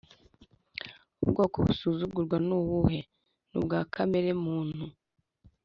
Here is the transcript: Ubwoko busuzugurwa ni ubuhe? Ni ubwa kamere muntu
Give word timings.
Ubwoko 1.23 1.55
busuzugurwa 1.67 2.37
ni 2.45 2.53
ubuhe? 2.59 2.99
Ni 3.49 3.55
ubwa 3.59 3.79
kamere 3.93 4.29
muntu 4.45 4.83